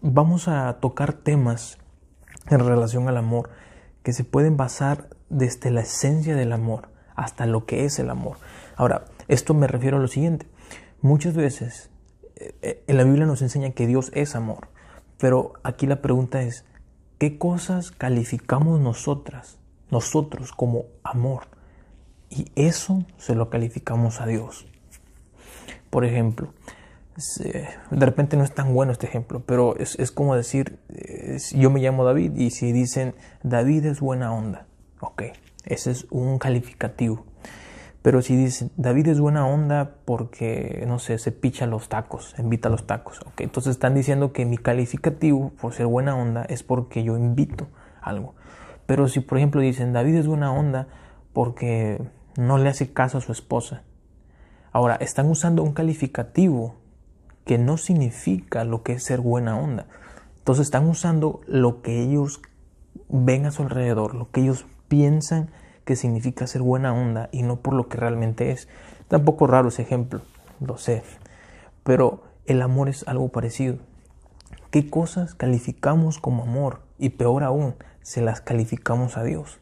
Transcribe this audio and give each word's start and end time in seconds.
Vamos 0.00 0.48
a 0.48 0.80
tocar 0.80 1.12
temas 1.12 1.78
en 2.48 2.60
relación 2.60 3.08
al 3.08 3.16
amor 3.16 3.50
que 4.02 4.12
se 4.12 4.24
pueden 4.24 4.56
basar 4.56 5.10
desde 5.28 5.70
la 5.70 5.82
esencia 5.82 6.34
del 6.34 6.52
amor 6.52 6.88
hasta 7.14 7.46
lo 7.46 7.66
que 7.66 7.84
es 7.84 7.98
el 7.98 8.10
amor. 8.10 8.38
Ahora, 8.76 9.04
esto 9.28 9.54
me 9.54 9.66
refiero 9.66 9.98
a 9.98 10.00
lo 10.00 10.08
siguiente. 10.08 10.46
Muchas 11.02 11.34
veces 11.34 11.90
eh, 12.36 12.82
en 12.86 12.96
la 12.96 13.04
Biblia 13.04 13.26
nos 13.26 13.42
enseña 13.42 13.70
que 13.70 13.86
Dios 13.86 14.10
es 14.14 14.34
amor, 14.34 14.68
pero 15.18 15.52
aquí 15.62 15.86
la 15.86 16.00
pregunta 16.00 16.42
es, 16.42 16.64
¿qué 17.18 17.38
cosas 17.38 17.90
calificamos 17.90 18.80
nosotras, 18.80 19.58
nosotros 19.90 20.52
como 20.52 20.86
amor? 21.02 21.57
Y 22.30 22.50
eso 22.56 23.04
se 23.16 23.34
lo 23.34 23.50
calificamos 23.50 24.20
a 24.20 24.26
Dios. 24.26 24.66
Por 25.90 26.04
ejemplo, 26.04 26.52
de 27.90 28.06
repente 28.06 28.36
no 28.36 28.44
es 28.44 28.54
tan 28.54 28.74
bueno 28.74 28.92
este 28.92 29.06
ejemplo, 29.06 29.42
pero 29.44 29.76
es, 29.76 30.10
como 30.12 30.36
decir, 30.36 30.78
yo 31.54 31.70
me 31.70 31.80
llamo 31.80 32.04
David 32.04 32.36
y 32.36 32.50
si 32.50 32.72
dicen 32.72 33.14
David 33.42 33.86
es 33.86 34.00
buena 34.00 34.32
onda, 34.32 34.66
ok, 35.00 35.22
ese 35.64 35.90
es 35.90 36.06
un 36.10 36.38
calificativo. 36.38 37.24
Pero 38.02 38.22
si 38.22 38.36
dicen 38.36 38.70
David 38.76 39.08
es 39.08 39.20
buena 39.20 39.46
onda 39.46 39.96
porque, 40.04 40.84
no 40.86 41.00
sé, 41.00 41.18
se 41.18 41.32
picha 41.32 41.66
los 41.66 41.88
tacos, 41.88 42.36
invita 42.38 42.68
a 42.68 42.70
los 42.70 42.86
tacos, 42.86 43.20
ok, 43.22 43.40
entonces 43.40 43.72
están 43.72 43.94
diciendo 43.94 44.32
que 44.32 44.44
mi 44.44 44.56
calificativo 44.56 45.50
por 45.60 45.74
ser 45.74 45.86
buena 45.86 46.16
onda 46.16 46.44
es 46.44 46.62
porque 46.62 47.02
yo 47.02 47.16
invito 47.16 47.66
algo. 48.00 48.34
Pero 48.86 49.08
si 49.08 49.20
por 49.20 49.38
ejemplo 49.38 49.60
dicen 49.60 49.92
David 49.92 50.14
es 50.14 50.26
buena 50.28 50.52
onda 50.52 50.86
porque 51.32 52.00
no 52.38 52.56
le 52.56 52.68
hace 52.68 52.92
caso 52.92 53.18
a 53.18 53.20
su 53.20 53.32
esposa, 53.32 53.82
ahora 54.70 54.94
están 54.94 55.28
usando 55.28 55.64
un 55.64 55.72
calificativo 55.72 56.76
que 57.44 57.58
no 57.58 57.76
significa 57.78 58.62
lo 58.62 58.84
que 58.84 58.92
es 58.92 59.02
ser 59.02 59.20
buena 59.20 59.58
onda. 59.58 59.88
Entonces 60.36 60.68
están 60.68 60.88
usando 60.88 61.40
lo 61.48 61.82
que 61.82 62.00
ellos 62.00 62.40
ven 63.08 63.44
a 63.44 63.50
su 63.50 63.62
alrededor, 63.62 64.14
lo 64.14 64.30
que 64.30 64.42
ellos 64.42 64.66
piensan 64.86 65.50
que 65.84 65.96
significa 65.96 66.46
ser 66.46 66.62
buena 66.62 66.94
onda 66.94 67.28
y 67.32 67.42
no 67.42 67.56
por 67.56 67.74
lo 67.74 67.88
que 67.88 67.96
realmente 67.96 68.52
es. 68.52 68.68
Tampoco 69.08 69.48
raro 69.48 69.70
ese 69.70 69.82
ejemplo, 69.82 70.20
lo 70.60 70.78
sé. 70.78 71.02
Pero 71.82 72.22
el 72.46 72.62
amor 72.62 72.88
es 72.88 73.06
algo 73.08 73.30
parecido. 73.30 73.78
¿Qué 74.70 74.88
cosas 74.88 75.34
calificamos 75.34 76.18
como 76.18 76.44
amor? 76.44 76.82
Y 76.98 77.08
peor 77.08 77.42
aún, 77.42 77.74
se 78.02 78.20
las 78.20 78.40
calificamos 78.40 79.16
a 79.16 79.24
Dios. 79.24 79.58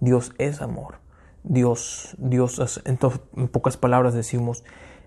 Dios 0.00 0.34
es 0.36 0.60
amor. 0.60 1.05
Dios, 1.48 2.16
Dios, 2.18 2.82
en 2.84 3.48
pocas 3.48 3.76
palabras 3.76 4.14
decimos, 4.14 4.64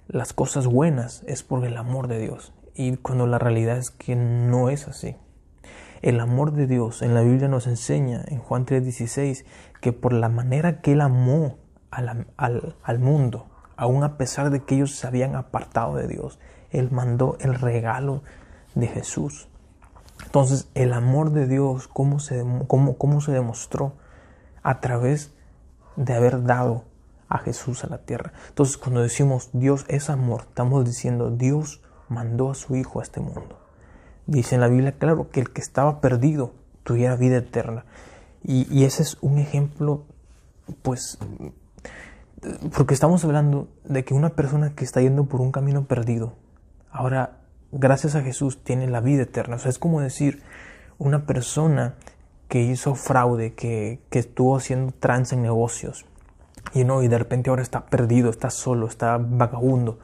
las 0.08 0.32
cosas 0.32 0.68
buenas 0.68 1.22
es 1.28 1.44
por 1.44 1.66
el 1.66 1.76
amor 1.76 2.08
de 2.08 2.20
Dios. 2.20 2.54
Y 2.74 2.96
cuando 2.96 3.28
la 3.28 3.40
realidad 3.40 3.78
es 3.78 3.92
que 3.92 4.16
no 4.16 4.70
es 4.70 4.88
así. 4.88 5.18
El 6.02 6.22
amor 6.22 6.54
de 6.54 6.66
Dios 6.66 7.02
en 7.02 7.14
la 7.14 7.22
Biblia 7.22 7.50
nos 7.50 7.68
enseña 7.68 8.24
en 8.28 8.40
Juan 8.40 8.66
3:16 8.66 9.44
que 9.82 9.92
por 9.92 10.14
la 10.14 10.30
manera 10.30 10.80
que 10.80 10.94
Él 10.94 11.02
amó 11.02 11.58
al, 11.92 12.28
al, 12.38 13.00
mundo, 13.00 13.48
aun 13.76 14.04
a 14.04 14.18
pesar 14.18 14.50
de 14.50 14.64
que 14.64 14.76
ellos 14.76 14.96
se 14.96 15.08
habían 15.08 15.36
apartado 15.36 15.96
de 15.96 16.08
Dios, 16.08 16.40
Él 16.72 16.90
mandó 16.90 17.38
el 17.42 17.54
regalo 17.56 18.24
de 18.76 18.88
Jesús. 18.88 19.50
Entonces 20.24 20.70
el 20.74 20.94
amor 20.94 21.32
de 21.32 21.48
Dios, 21.48 21.90
¿cómo 21.90 22.20
se, 22.20 22.46
cómo, 22.68 22.98
cómo 22.98 23.20
se 23.20 23.34
demostró? 23.34 23.94
A 24.64 24.80
través 24.80 25.34
de 25.96 26.14
haber 26.14 26.44
dado 26.44 26.86
a 27.28 27.38
Jesús 27.40 27.84
a 27.84 27.88
la 27.88 28.00
tierra. 28.00 28.34
Entonces 28.50 28.78
cuando 28.78 29.02
decimos 29.02 29.50
Dios 29.54 29.86
es 29.88 30.10
amor, 30.10 30.46
estamos 30.50 30.86
diciendo 30.86 31.30
Dios 31.30 31.82
mandó 32.10 32.52
a 32.52 32.56
su 32.56 32.76
Hijo 32.76 33.00
a 33.00 33.04
este 33.04 33.20
mundo. 33.20 33.60
Dice 34.26 34.56
en 34.56 34.62
la 34.62 34.68
Biblia, 34.68 34.92
claro, 34.98 35.30
que 35.32 35.40
el 35.40 35.52
que 35.52 35.62
estaba 35.62 36.02
perdido 36.02 36.54
tuviera 36.84 37.16
vida 37.16 37.38
eterna. 37.38 37.86
Y, 38.44 38.86
ese 38.86 39.04
es 39.04 39.18
un 39.22 39.38
ejemplo, 39.38 40.06
pues, 40.82 41.18
porque 42.76 42.94
estamos 42.94 43.24
hablando 43.26 43.68
de 43.84 44.06
que 44.06 44.14
una 44.14 44.30
persona 44.30 44.74
que 44.76 44.86
está 44.86 45.02
yendo 45.02 45.26
por 45.26 45.42
un 45.42 45.52
camino 45.52 45.86
perdido, 45.86 46.36
ahora, 46.92 47.40
gracias 47.72 48.16
a 48.16 48.22
Jesús, 48.22 48.64
tiene 48.64 48.88
la 48.88 49.02
vida 49.02 49.24
eterna. 49.24 49.58
O 49.58 49.60
sea, 49.60 49.70
es 49.70 49.80
como 49.80 50.00
decir, 50.00 50.42
una 51.00 51.26
persona 51.26 51.96
que 52.50 52.62
hizo 52.62 52.96
fraude, 52.96 53.54
que, 53.54 54.02
que 54.10 54.20
estuvo 54.20 54.58
haciendo 54.58 54.92
trance 55.00 55.36
en 55.36 55.44
negocios, 55.44 56.06
y 56.74 56.84
no, 56.84 57.02
y 57.02 57.08
de 57.08 57.18
repente 57.18 57.50
ahora 57.50 57.62
está 57.62 57.86
perdido, 57.86 58.30
está 58.30 58.50
solo, 58.50 58.88
está 58.88 59.18
vagabundo. 59.18 60.00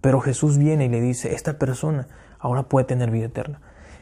Pero 0.00 0.20
Jesús 0.20 0.58
viene 0.58 0.86
y 0.86 0.88
le 0.88 1.00
dice, 1.00 1.34
esta 1.34 1.58
persona 1.58 2.08
ahora 2.38 2.64
puede 2.64 2.86
tener 2.86 3.10
vida 3.10 3.26
eterna. 3.26 3.60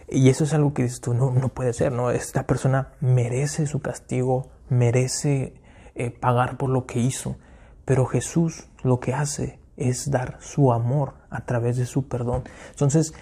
Y 0.08 0.28
eso 0.28 0.44
es 0.44 0.54
algo 0.54 0.72
que 0.72 0.82
dices 0.84 1.00
tú, 1.00 1.14
no, 1.14 1.30
no 1.30 1.48
puede 1.48 1.72
ser, 1.72 1.92
¿no? 1.92 2.10
Esta 2.10 2.46
persona 2.46 2.92
merece 3.00 3.66
su 3.66 3.80
castigo, 3.80 4.48
merece 4.68 5.54
eh, 5.94 6.10
pagar 6.10 6.56
por 6.56 6.70
lo 6.70 6.86
que 6.86 7.00
hizo. 7.00 7.36
Pero 7.84 8.06
Jesús 8.06 8.68
lo 8.82 8.98
que 9.00 9.14
hace 9.14 9.60
es 9.76 10.10
dar 10.10 10.36
su 10.40 10.72
amor 10.72 11.14
a 11.30 11.44
través 11.44 11.76
de 11.76 11.86
su 11.86 12.08
perdón. 12.08 12.44
Entonces, 12.70 13.14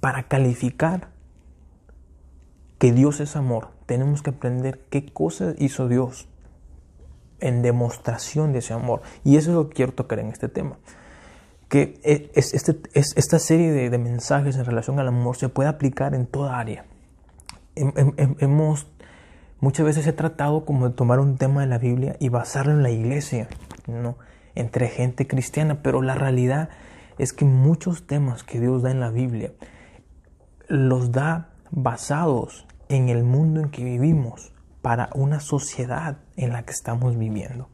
para 0.00 0.24
calificar 0.24 1.08
que 2.80 2.92
Dios 2.92 3.20
es 3.20 3.36
amor, 3.36 3.68
tenemos 3.84 4.22
que 4.22 4.30
aprender 4.30 4.80
qué 4.88 5.04
cosas 5.04 5.54
hizo 5.58 5.86
Dios 5.86 6.28
en 7.38 7.60
demostración 7.60 8.54
de 8.54 8.60
ese 8.60 8.72
amor. 8.72 9.02
Y 9.22 9.36
eso 9.36 9.50
es 9.50 9.56
lo 9.56 9.68
que 9.68 9.74
quiero 9.74 9.92
tocar 9.92 10.18
en 10.18 10.28
este 10.28 10.48
tema. 10.48 10.78
Que 11.68 12.00
es, 12.02 12.54
este, 12.54 12.78
es, 12.94 13.14
esta 13.18 13.38
serie 13.38 13.70
de, 13.70 13.98
mensajes 13.98 14.56
en 14.56 14.64
relación 14.64 14.98
al 14.98 15.08
amor 15.08 15.36
se 15.36 15.50
puede 15.50 15.68
aplicar 15.68 16.14
en 16.14 16.24
toda 16.24 16.58
área. 16.58 16.86
Hemos, 17.76 18.86
muchas 19.60 19.84
veces 19.84 20.06
he 20.06 20.14
tratado 20.14 20.64
como 20.64 20.88
de 20.88 20.94
tomar 20.94 21.20
un 21.20 21.36
tema 21.36 21.60
de 21.60 21.66
la 21.66 21.76
Biblia 21.76 22.16
y 22.18 22.30
basarlo 22.30 22.72
en 22.72 22.82
la 22.82 22.90
iglesia, 22.90 23.48
¿no? 23.86 24.16
entre 24.54 24.88
gente 24.88 25.26
cristiana, 25.26 25.82
pero 25.82 26.00
la 26.00 26.14
realidad 26.14 26.70
es 27.18 27.34
que 27.34 27.44
muchos 27.44 28.06
temas 28.06 28.42
que 28.42 28.58
Dios 28.58 28.80
da 28.80 28.90
en 28.90 29.00
la 29.00 29.10
Biblia 29.10 29.52
los 30.66 31.12
da 31.12 31.50
basados 31.70 32.66
en 32.90 33.08
el 33.08 33.24
mundo 33.24 33.60
en 33.60 33.70
que 33.70 33.82
vivimos, 33.84 34.52
para 34.82 35.10
una 35.14 35.40
sociedad 35.40 36.18
en 36.36 36.52
la 36.52 36.64
que 36.64 36.72
estamos 36.72 37.16
viviendo. 37.16 37.68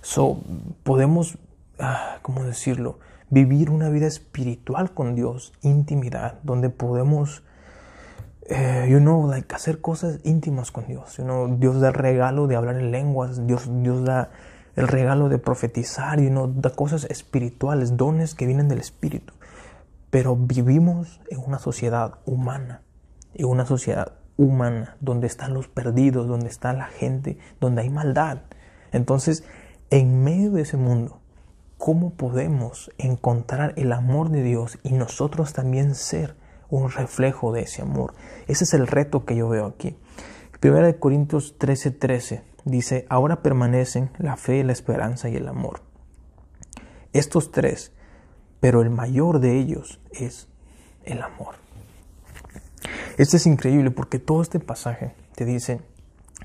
So, 0.00 0.40
podemos, 0.82 1.38
ah, 1.78 2.18
¿cómo 2.22 2.44
decirlo? 2.44 2.98
Vivir 3.30 3.70
una 3.70 3.88
vida 3.88 4.06
espiritual 4.06 4.92
con 4.92 5.14
Dios, 5.14 5.52
intimidad, 5.62 6.38
donde 6.42 6.70
podemos, 6.70 7.42
eh, 8.48 8.86
you 8.90 8.98
know, 8.98 9.28
like, 9.28 9.54
hacer 9.54 9.80
cosas 9.80 10.20
íntimas 10.24 10.70
con 10.70 10.86
Dios. 10.86 11.16
You 11.16 11.24
know, 11.24 11.56
Dios 11.58 11.80
da 11.80 11.88
el 11.88 11.94
regalo 11.94 12.46
de 12.46 12.56
hablar 12.56 12.76
en 12.76 12.90
lenguas, 12.90 13.46
Dios, 13.46 13.68
Dios 13.82 14.04
da 14.04 14.30
el 14.76 14.88
regalo 14.88 15.28
de 15.28 15.38
profetizar, 15.38 16.20
you 16.20 16.30
know, 16.30 16.52
da 16.54 16.70
cosas 16.70 17.04
espirituales, 17.04 17.96
dones 17.96 18.34
que 18.34 18.46
vienen 18.46 18.68
del 18.68 18.78
Espíritu. 18.78 19.34
Pero 20.10 20.36
vivimos 20.36 21.20
en 21.28 21.40
una 21.44 21.58
sociedad 21.58 22.18
humana, 22.24 22.82
en 23.34 23.46
una 23.46 23.66
sociedad 23.66 24.12
humana, 24.36 24.96
donde 25.00 25.26
están 25.26 25.54
los 25.54 25.68
perdidos, 25.68 26.26
donde 26.26 26.48
está 26.48 26.72
la 26.72 26.86
gente, 26.86 27.38
donde 27.60 27.82
hay 27.82 27.90
maldad. 27.90 28.42
Entonces, 28.92 29.44
en 29.90 30.24
medio 30.24 30.50
de 30.52 30.62
ese 30.62 30.76
mundo, 30.76 31.20
¿cómo 31.78 32.14
podemos 32.14 32.90
encontrar 32.98 33.74
el 33.76 33.92
amor 33.92 34.30
de 34.30 34.42
Dios 34.42 34.78
y 34.82 34.92
nosotros 34.92 35.52
también 35.52 35.94
ser 35.94 36.36
un 36.68 36.90
reflejo 36.90 37.52
de 37.52 37.62
ese 37.62 37.82
amor? 37.82 38.14
Ese 38.46 38.64
es 38.64 38.74
el 38.74 38.86
reto 38.86 39.24
que 39.24 39.36
yo 39.36 39.48
veo 39.48 39.66
aquí. 39.66 39.96
Primera 40.60 40.86
de 40.86 40.98
Corintios 40.98 41.58
13:13 41.58 41.98
13 41.98 42.42
dice, 42.64 43.06
ahora 43.08 43.42
permanecen 43.42 44.10
la 44.18 44.36
fe, 44.36 44.64
la 44.64 44.72
esperanza 44.72 45.28
y 45.28 45.36
el 45.36 45.48
amor. 45.48 45.82
Estos 47.12 47.52
tres, 47.52 47.92
pero 48.60 48.80
el 48.80 48.90
mayor 48.90 49.40
de 49.40 49.58
ellos 49.58 50.00
es 50.10 50.48
el 51.04 51.22
amor. 51.22 51.63
Esto 53.16 53.36
es 53.36 53.46
increíble 53.46 53.90
porque 53.90 54.18
todo 54.18 54.42
este 54.42 54.58
pasaje 54.58 55.14
te 55.36 55.44
dice, 55.44 55.80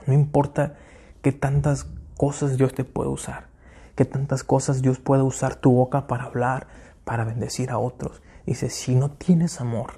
no 0.05 0.13
importa 0.13 0.75
qué 1.23 1.31
tantas 1.31 1.87
cosas 2.15 2.57
Dios 2.57 2.73
te 2.73 2.83
puede 2.83 3.09
usar, 3.09 3.47
qué 3.95 4.05
tantas 4.05 4.43
cosas 4.43 4.81
Dios 4.81 4.99
puede 4.99 5.23
usar 5.23 5.55
tu 5.55 5.71
boca 5.71 6.05
para 6.05 6.25
hablar, 6.25 6.67
para 7.05 7.23
bendecir 7.23 7.71
a 7.71 7.79
otros. 7.79 8.21
Dice, 8.45 8.69
si 8.69 8.93
no 8.93 9.11
tienes 9.11 9.61
amor, 9.61 9.93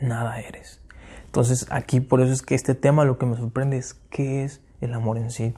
nada 0.00 0.40
eres. 0.40 0.80
Entonces 1.26 1.68
aquí 1.70 2.00
por 2.00 2.20
eso 2.20 2.32
es 2.32 2.42
que 2.42 2.56
este 2.56 2.74
tema 2.74 3.04
lo 3.04 3.18
que 3.18 3.26
me 3.26 3.36
sorprende 3.36 3.76
es 3.76 3.94
qué 4.10 4.42
es 4.42 4.60
el 4.80 4.92
amor 4.92 5.18
en 5.18 5.30
sí. 5.30 5.54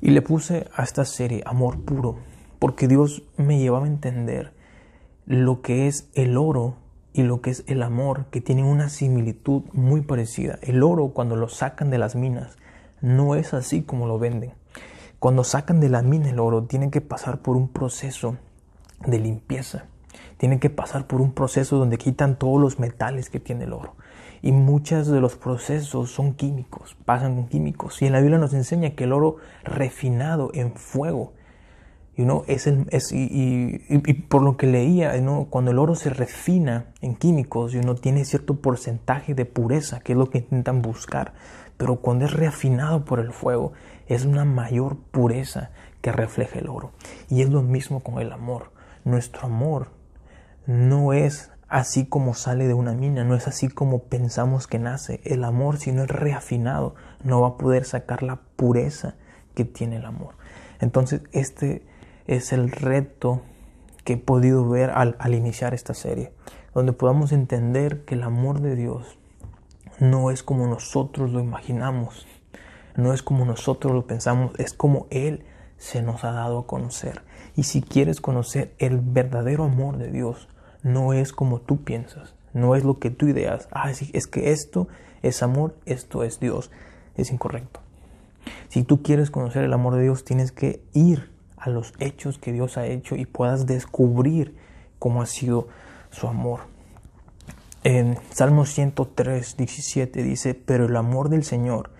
Y 0.00 0.10
le 0.10 0.22
puse 0.22 0.68
a 0.72 0.84
esta 0.84 1.04
serie 1.04 1.42
amor 1.44 1.80
puro, 1.80 2.18
porque 2.60 2.86
Dios 2.86 3.24
me 3.36 3.58
llevaba 3.58 3.86
a 3.86 3.88
entender 3.88 4.52
lo 5.26 5.62
que 5.62 5.88
es 5.88 6.08
el 6.14 6.36
oro 6.36 6.76
y 7.12 7.22
lo 7.22 7.40
que 7.40 7.50
es 7.50 7.64
el 7.66 7.82
amor, 7.82 8.26
que 8.30 8.40
tienen 8.40 8.64
una 8.64 8.88
similitud 8.88 9.62
muy 9.72 10.02
parecida. 10.02 10.58
El 10.62 10.82
oro, 10.82 11.08
cuando 11.08 11.36
lo 11.36 11.48
sacan 11.48 11.90
de 11.90 11.98
las 11.98 12.14
minas, 12.14 12.56
no 13.00 13.34
es 13.34 13.54
así 13.54 13.82
como 13.82 14.06
lo 14.06 14.18
venden. 14.18 14.52
Cuando 15.18 15.42
sacan 15.42 15.80
de 15.80 15.88
la 15.88 16.02
mina 16.02 16.30
el 16.30 16.38
oro, 16.38 16.64
tienen 16.64 16.90
que 16.90 17.00
pasar 17.00 17.38
por 17.38 17.56
un 17.56 17.68
proceso 17.68 18.36
de 19.04 19.18
limpieza. 19.18 19.86
Tienen 20.36 20.60
que 20.60 20.70
pasar 20.70 21.06
por 21.06 21.20
un 21.20 21.32
proceso 21.32 21.76
donde 21.76 21.98
quitan 21.98 22.38
todos 22.38 22.60
los 22.60 22.78
metales 22.78 23.30
que 23.30 23.40
tiene 23.40 23.64
el 23.64 23.72
oro. 23.72 23.96
Y 24.42 24.52
muchos 24.52 25.08
de 25.08 25.20
los 25.20 25.34
procesos 25.34 26.12
son 26.12 26.34
químicos, 26.34 26.96
pasan 27.04 27.34
con 27.34 27.48
químicos. 27.48 28.00
Y 28.00 28.06
en 28.06 28.12
la 28.12 28.20
Biblia 28.20 28.38
nos 28.38 28.54
enseña 28.54 28.90
que 28.90 29.04
el 29.04 29.12
oro 29.12 29.38
refinado 29.64 30.50
en 30.54 30.74
fuego 30.74 31.32
es 32.48 32.66
el, 32.66 32.86
es, 32.90 33.12
y, 33.12 33.78
por 34.28 34.42
lo 34.42 34.56
que 34.56 34.66
leía, 34.66 35.12
cuando 35.50 35.70
el 35.70 35.78
oro 35.78 35.94
se 35.94 36.10
refina 36.10 36.86
en 37.00 37.14
químicos, 37.14 37.74
uno 37.74 37.94
tiene 37.94 38.24
cierto 38.24 38.56
porcentaje 38.56 39.34
de 39.34 39.44
pureza, 39.44 40.00
que 40.00 40.12
es 40.12 40.18
lo 40.18 40.28
que 40.28 40.38
intentan 40.38 40.82
buscar. 40.82 41.34
Pero 41.76 41.96
cuando 41.96 42.24
es 42.24 42.32
refinado 42.32 43.04
por 43.04 43.20
el 43.20 43.32
fuego, 43.32 43.72
es 44.08 44.24
una 44.24 44.44
mayor 44.44 44.96
pureza 44.96 45.70
que 46.00 46.10
refleja 46.10 46.58
el 46.58 46.68
oro. 46.68 46.90
Y 47.28 47.42
es 47.42 47.50
lo 47.50 47.62
mismo 47.62 48.00
con 48.00 48.18
el 48.18 48.32
amor. 48.32 48.72
Nuestro 49.04 49.46
amor 49.46 49.90
no 50.66 51.12
es 51.12 51.52
así 51.68 52.04
como 52.04 52.34
sale 52.34 52.66
de 52.66 52.74
una 52.74 52.94
mina, 52.94 53.22
no 53.22 53.36
es 53.36 53.46
así 53.46 53.68
como 53.68 54.00
pensamos 54.00 54.66
que 54.66 54.80
nace. 54.80 55.20
El 55.22 55.44
amor, 55.44 55.78
si 55.78 55.92
no 55.92 56.02
es 56.02 56.08
reafinado, 56.08 56.96
no 57.22 57.42
va 57.42 57.48
a 57.48 57.56
poder 57.58 57.84
sacar 57.84 58.24
la 58.24 58.40
pureza 58.56 59.14
que 59.54 59.64
tiene 59.64 59.96
el 59.96 60.04
amor. 60.04 60.34
Entonces, 60.80 61.22
este 61.30 61.86
es 62.28 62.52
el 62.52 62.70
reto 62.70 63.42
que 64.04 64.12
he 64.12 64.16
podido 64.16 64.68
ver 64.68 64.90
al, 64.90 65.16
iniciar 65.34 65.74
esta 65.74 65.94
serie, 65.94 66.32
donde 66.74 66.92
podamos 66.92 67.32
entender 67.32 68.04
que 68.04 68.14
el 68.14 68.22
amor 68.22 68.60
de 68.60 68.76
Dios 68.76 69.18
no 69.98 70.30
es 70.30 70.44
como 70.44 70.68
nosotros 70.68 71.32
lo 71.32 71.40
imaginamos, 71.40 72.26
no 72.94 73.12
es 73.12 73.22
como 73.22 73.44
nosotros 73.44 73.92
lo 73.92 74.06
pensamos, 74.06 74.52
es 74.58 74.72
como 74.72 75.06
Él 75.10 75.44
se 75.78 76.02
nos 76.02 76.22
ha 76.22 76.32
dado 76.32 76.60
a 76.60 76.66
conocer. 76.66 77.22
Y 77.56 77.64
si 77.64 77.82
quieres 77.82 78.20
conocer 78.20 78.74
el 78.78 79.00
verdadero 79.00 79.64
amor 79.64 79.96
de 79.96 80.12
Dios, 80.12 80.48
no 80.82 81.12
es 81.12 81.32
como 81.32 81.60
tú 81.60 81.82
piensas, 81.82 82.34
no 82.52 82.76
es 82.76 82.84
lo 82.84 82.98
que 82.98 83.10
tú 83.10 83.26
ideas. 83.26 83.68
Ah, 83.72 83.90
es 83.90 84.26
que 84.26 84.52
esto 84.52 84.86
es 85.22 85.42
amor, 85.42 85.76
esto 85.86 86.22
es 86.22 86.40
Dios. 86.40 86.70
Es 87.16 87.32
incorrecto. 87.32 87.80
Si 88.68 88.84
tú 88.84 89.02
quieres 89.02 89.30
conocer 89.30 89.64
el 89.64 89.72
amor 89.72 89.96
de 89.96 90.02
Dios, 90.02 90.24
tienes 90.24 90.52
que 90.52 90.82
ir 90.92 91.37
a 91.60 91.70
los 91.70 91.92
hechos 91.98 92.38
que 92.38 92.52
Dios 92.52 92.76
ha 92.76 92.86
hecho 92.86 93.16
y 93.16 93.26
puedas 93.26 93.66
descubrir 93.66 94.56
cómo 94.98 95.22
ha 95.22 95.26
sido 95.26 95.68
su 96.10 96.26
amor. 96.26 96.60
En 97.84 98.18
Salmo 98.32 98.66
103, 98.66 99.56
17 99.56 100.22
dice, 100.22 100.54
pero 100.54 100.86
el 100.86 100.96
amor 100.96 101.28
del 101.28 101.44
Señor 101.44 101.90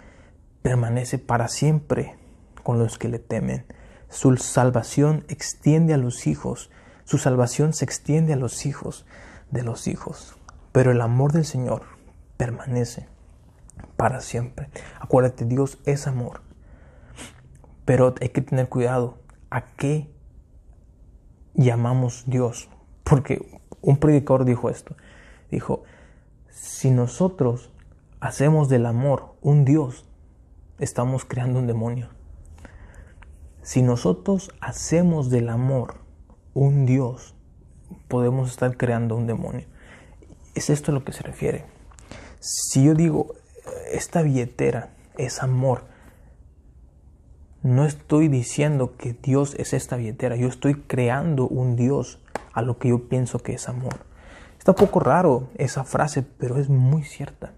permanece 0.63 1.19
para 1.19 1.49
siempre 1.49 2.17
con 2.63 2.79
los 2.79 2.99
que 2.99 3.09
le 3.09 3.19
temen. 3.19 3.65
Su 4.09 4.37
salvación 4.37 5.25
extiende 5.29 5.95
a 5.95 5.99
los 5.99 6.27
hijos, 6.27 6.71
su 7.05 7.19
salvación 7.19 7.73
se 7.73 7.85
extiende 7.85 8.33
a 8.33 8.37
los 8.37 8.67
hijos 8.67 9.07
de 9.51 9.63
los 9.63 9.87
hijos. 9.87 10.37
Pero 10.73 10.93
el 10.93 11.01
amor 11.01 11.33
del 11.33 11.45
Señor 11.45 11.83
permanece 12.37 13.09
para 13.97 14.21
siempre. 14.21 14.69
Acuérdate, 15.01 15.45
Dios 15.45 15.79
es 15.87 16.07
amor. 16.07 16.43
Pero 17.85 18.15
hay 18.21 18.29
que 18.29 18.43
tener 18.43 18.69
cuidado 18.69 19.19
a 19.51 19.63
qué 19.77 20.11
llamamos 21.55 22.25
Dios. 22.27 22.69
Porque 23.05 23.61
un 23.81 23.99
predicador 23.99 24.45
dijo 24.45 24.71
esto. 24.71 24.97
Dijo, 25.51 25.83
si 26.51 26.91
nosotros 26.91 27.71
hacemos 28.21 28.69
del 28.69 28.87
amor 28.87 29.35
un 29.41 29.65
Dios, 29.65 30.05
estamos 30.79 31.25
creando 31.25 31.59
un 31.59 31.67
demonio. 31.67 32.09
Si 33.63 33.83
nosotros 33.83 34.51
hacemos 34.61 35.31
del 35.31 35.49
amor 35.49 35.97
un 36.55 36.87
Dios, 36.87 37.35
podemos 38.09 38.51
estar 38.51 38.77
creando 38.77 39.17
un 39.17 39.27
demonio. 39.27 39.67
Es 40.55 40.71
esto 40.71 40.91
a 40.91 40.95
lo 40.95 41.05
que 41.05 41.13
se 41.13 41.23
refiere. 41.23 41.65
Si 42.41 42.85
yo 42.85 42.95
digo, 42.95 43.35
esta 43.93 44.23
billetera 44.23 44.91
es 45.17 45.43
amor, 45.43 45.85
no 47.63 47.85
estoy 47.85 48.29
diciendo 48.29 48.97
que 48.97 49.15
Dios 49.15 49.55
es 49.59 49.73
esta 49.73 49.97
billetera, 49.97 50.37
yo 50.37 50.49
estoy 50.49 50.75
creando 50.75 51.49
un 51.49 51.77
Dios 51.77 52.21
a 52.53 52.63
lo 52.63 52.79
que 52.79 52.89
yo 52.89 53.09
pienso 53.09 53.41
que 53.41 53.55
es 53.55 53.69
amor. 53.69 54.07
Está 54.59 54.73
un 54.73 54.77
poco 54.77 55.01
raro 55.01 55.49
esa 55.57 55.85
frase, 55.85 56.23
pero 56.23 56.59
es 56.59 56.69
muy 56.69 57.03
cierta. 57.03 57.53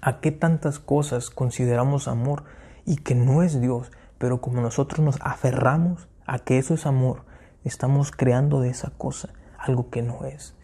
¿A 0.00 0.20
qué 0.20 0.30
tantas 0.30 0.78
cosas 0.78 1.30
consideramos 1.30 2.08
amor 2.08 2.44
y 2.86 2.96
que 2.96 3.14
no 3.14 3.42
es 3.42 3.60
Dios? 3.60 3.90
Pero 4.18 4.40
como 4.40 4.60
nosotros 4.60 5.04
nos 5.04 5.18
aferramos 5.20 6.08
a 6.26 6.38
que 6.38 6.58
eso 6.58 6.74
es 6.74 6.86
amor, 6.86 7.24
estamos 7.64 8.12
creando 8.12 8.60
de 8.60 8.70
esa 8.70 8.90
cosa 8.90 9.30
algo 9.58 9.90
que 9.90 10.02
no 10.02 10.24
es. 10.24 10.54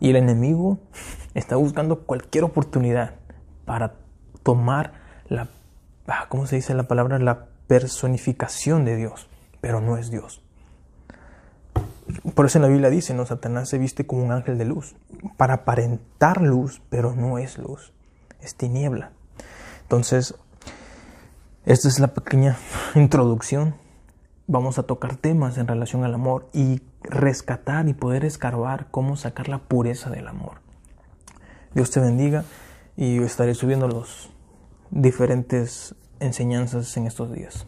Y 0.00 0.10
el 0.10 0.16
enemigo 0.16 0.78
está 1.34 1.56
buscando 1.56 2.00
cualquier 2.00 2.44
oportunidad 2.44 3.14
para 3.64 3.94
tomar 4.42 4.92
la, 5.28 5.48
ah, 6.06 6.26
¿cómo 6.28 6.46
se 6.46 6.56
dice 6.56 6.74
la 6.74 6.88
palabra? 6.88 7.18
La 7.18 7.46
personificación 7.66 8.84
de 8.84 8.96
Dios, 8.96 9.28
pero 9.60 9.80
no 9.80 9.96
es 9.96 10.10
Dios. 10.10 10.42
Por 12.34 12.46
eso 12.46 12.58
en 12.58 12.62
la 12.62 12.68
Biblia 12.68 12.90
dice, 12.90 13.14
¿no? 13.14 13.26
Satanás 13.26 13.68
se 13.68 13.78
viste 13.78 14.06
como 14.06 14.22
un 14.22 14.32
ángel 14.32 14.58
de 14.58 14.64
luz, 14.64 14.94
para 15.36 15.54
aparentar 15.54 16.40
luz, 16.40 16.80
pero 16.88 17.14
no 17.14 17.38
es 17.38 17.58
luz, 17.58 17.92
es 18.40 18.54
tiniebla. 18.54 19.12
Entonces, 19.82 20.34
esta 21.64 21.88
es 21.88 21.98
la 21.98 22.08
pequeña 22.14 22.56
introducción. 22.94 23.74
Vamos 24.46 24.78
a 24.78 24.84
tocar 24.84 25.16
temas 25.16 25.58
en 25.58 25.66
relación 25.66 26.04
al 26.04 26.14
amor 26.14 26.48
y 26.52 26.82
rescatar 27.02 27.88
y 27.88 27.94
poder 27.94 28.24
escarbar 28.24 28.86
cómo 28.92 29.16
sacar 29.16 29.48
la 29.48 29.58
pureza 29.58 30.08
del 30.10 30.28
amor. 30.28 30.60
Dios 31.74 31.90
te 31.90 32.00
bendiga 32.00 32.44
y 32.96 33.18
estaré 33.18 33.54
subiendo 33.54 33.88
los 33.88 34.30
diferentes 34.90 35.94
enseñanzas 36.20 36.96
en 36.96 37.06
estos 37.06 37.32
días. 37.32 37.66